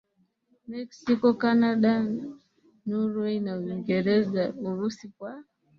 Mexiko 0.73 1.27
Kanada 1.43 1.91
Norwei 2.89 3.39
na 3.45 3.53
UingerezaUrusi 3.59 5.07
kwa 5.17 5.31